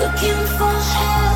[0.00, 1.35] looking for help.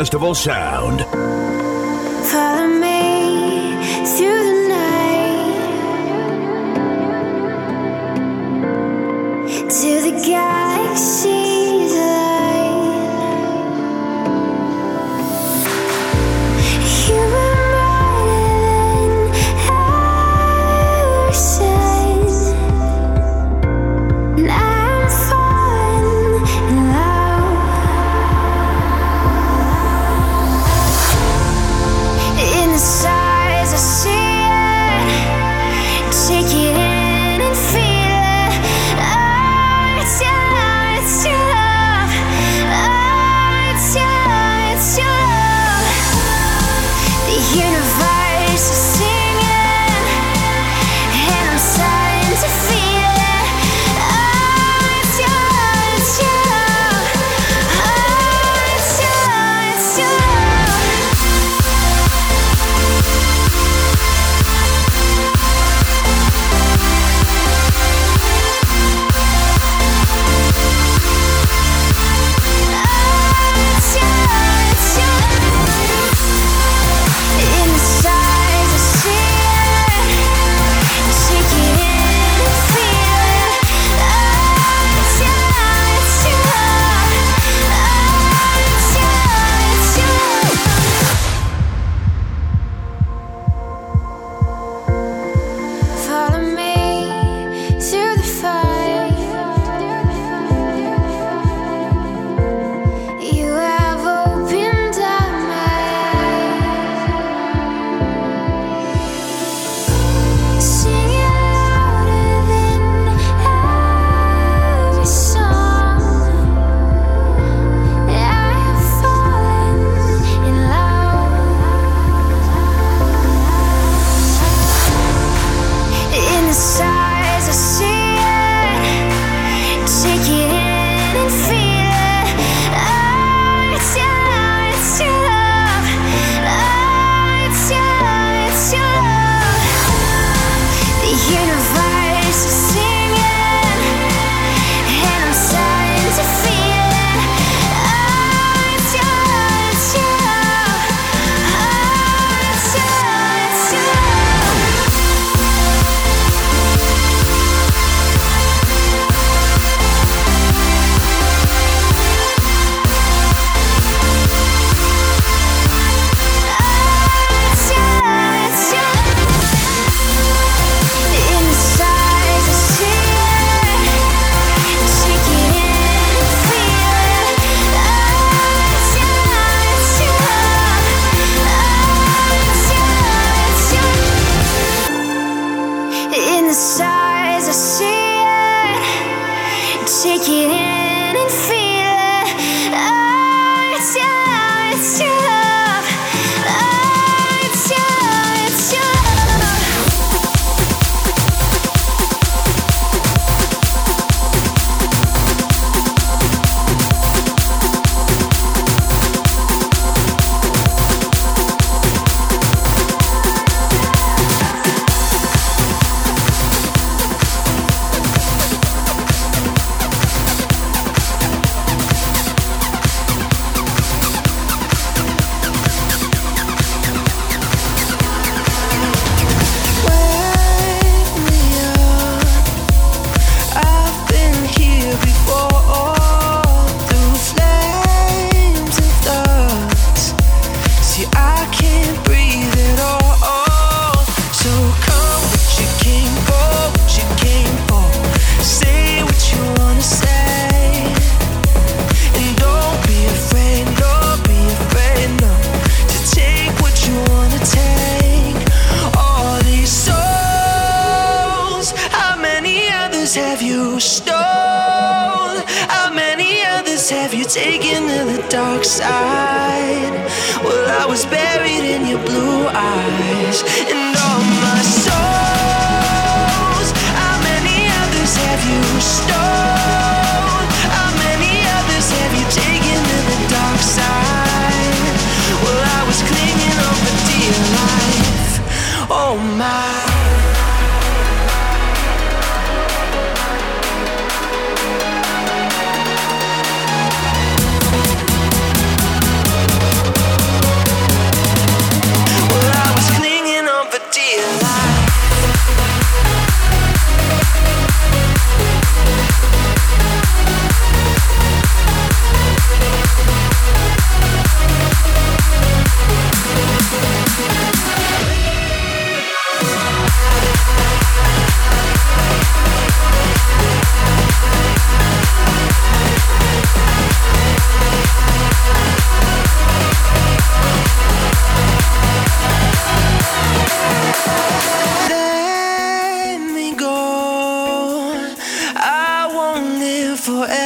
[0.00, 1.09] festival sound.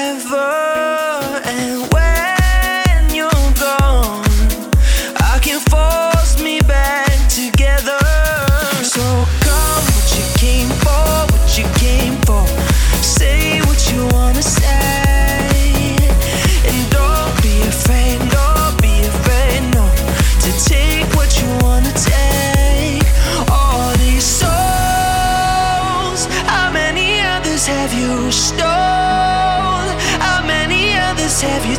[0.04, 1.93] forever and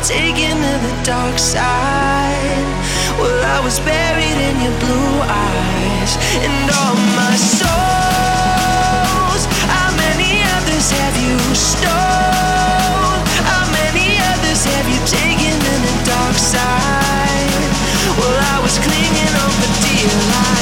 [0.06, 2.66] taken to the dark side?
[3.18, 6.14] Well, I was buried in your blue eyes
[6.46, 9.42] and all my souls.
[9.66, 13.18] How many others have you stole?
[13.50, 17.66] How many others have you taken to the dark side?
[18.14, 20.55] Well, I was clinging on for dear life.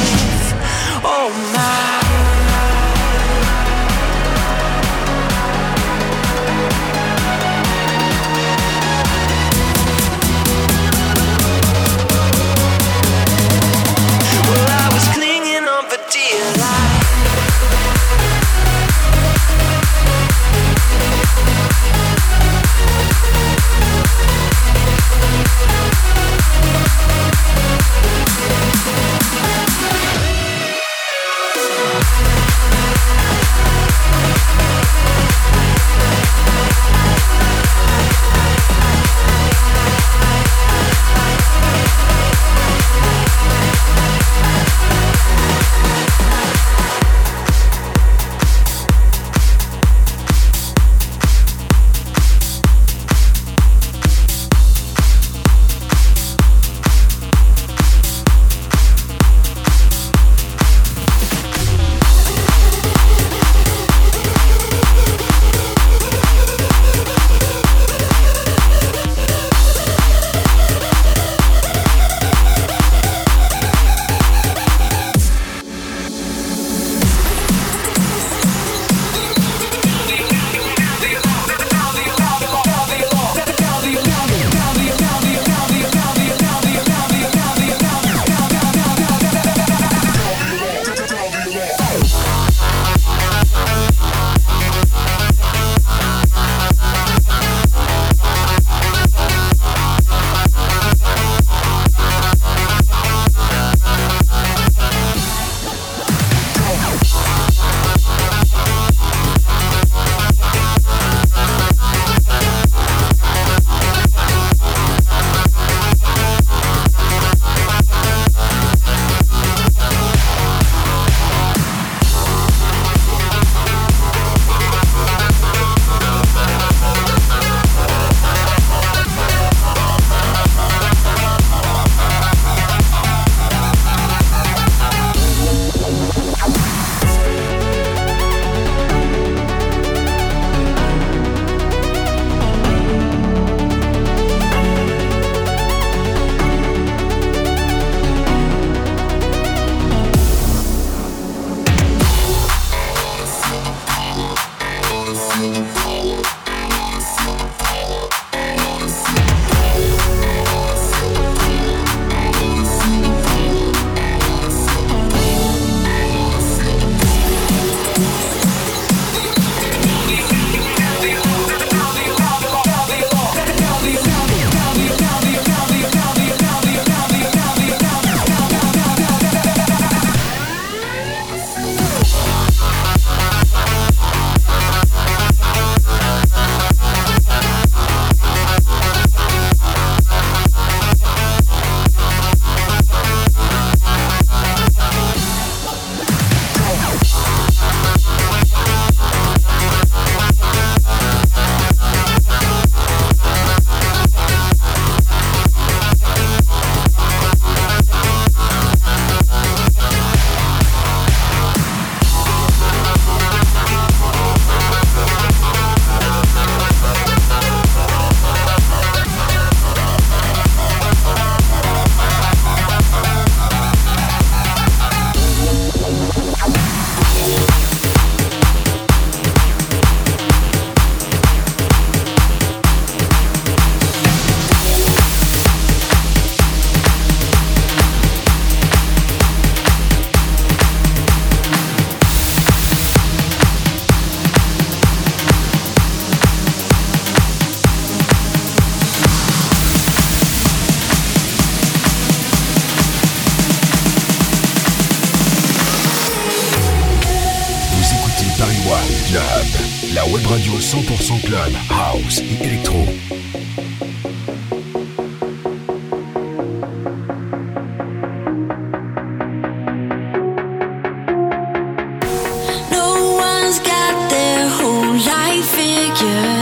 [276.05, 276.34] Yeah.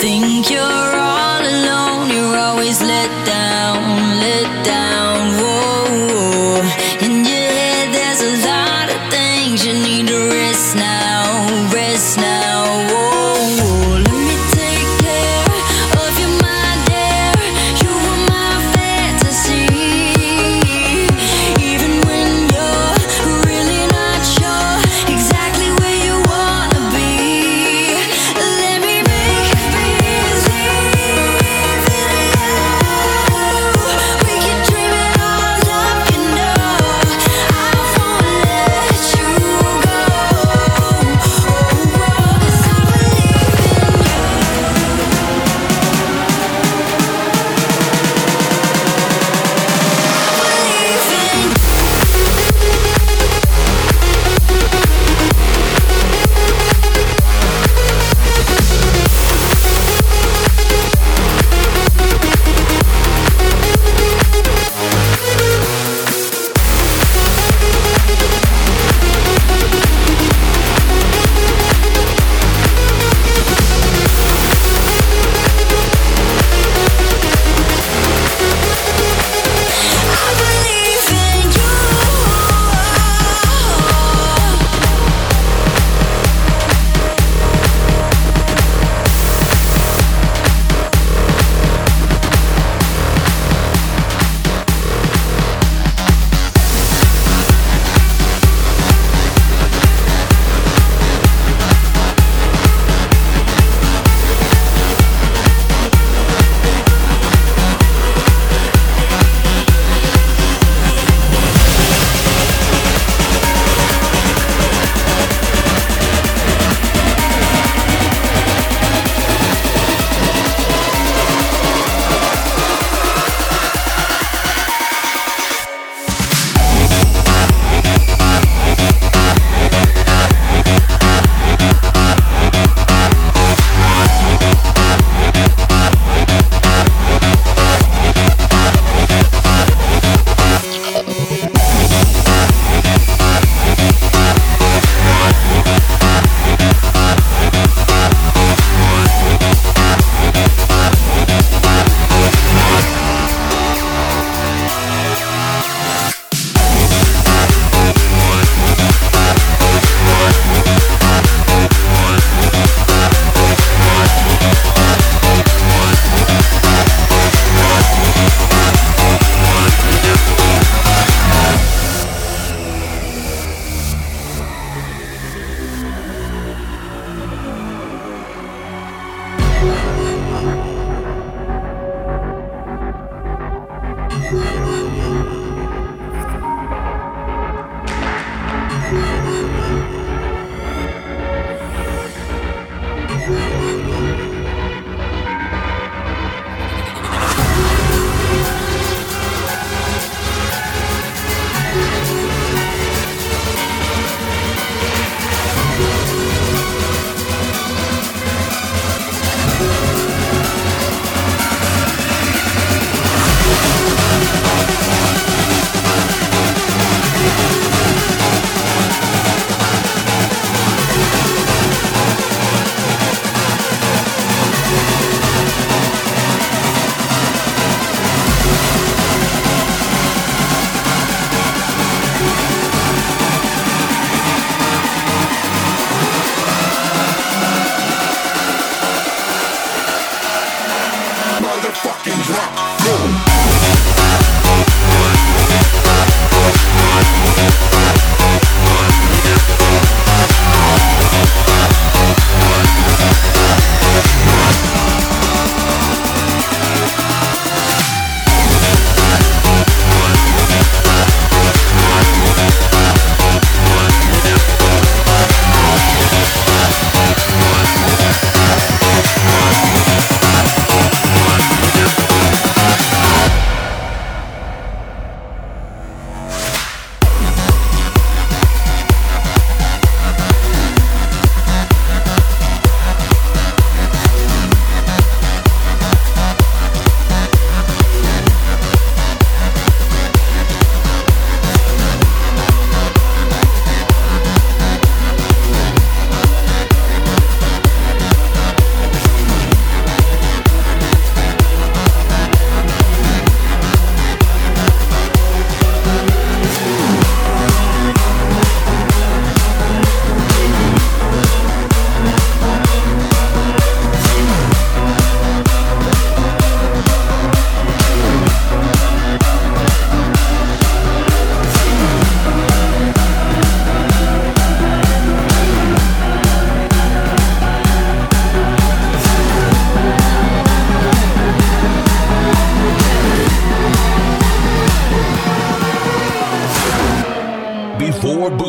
[0.00, 3.07] think you're all alone, you're always letting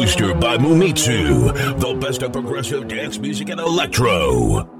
[0.10, 4.79] Before by Mumitsu, the best of progressive dance music and electro.